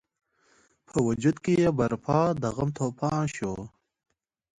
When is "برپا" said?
1.77-2.21